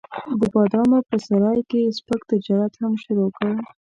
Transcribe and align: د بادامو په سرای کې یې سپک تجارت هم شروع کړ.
د 0.39 0.41
بادامو 0.53 0.99
په 1.09 1.15
سرای 1.25 1.59
کې 1.69 1.77
یې 1.83 1.93
سپک 1.97 2.21
تجارت 2.31 2.73
هم 2.81 2.93
شروع 3.03 3.29
کړ. 3.37 3.51